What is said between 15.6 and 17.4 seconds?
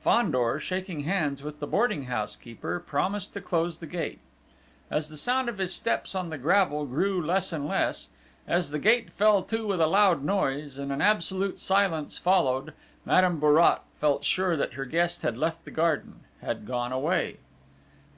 the garden had gone away.